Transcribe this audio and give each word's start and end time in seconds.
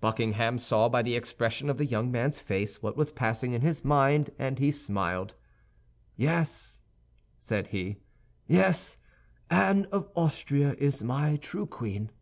Buckingham 0.00 0.58
saw 0.60 0.88
by 0.88 1.02
the 1.02 1.16
expression 1.16 1.68
of 1.68 1.76
the 1.76 1.84
young 1.84 2.12
man's 2.12 2.38
face 2.38 2.80
what 2.84 2.96
was 2.96 3.10
passing 3.10 3.52
in 3.52 3.62
his 3.62 3.84
mind, 3.84 4.30
and 4.38 4.60
he 4.60 4.70
smiled. 4.70 5.34
"Yes," 6.14 6.80
said 7.40 7.66
he, 7.66 7.96
"yes, 8.46 8.96
Anne 9.50 9.86
of 9.90 10.08
Austria 10.14 10.76
is 10.78 11.02
my 11.02 11.34
true 11.36 11.66
queen. 11.66 12.12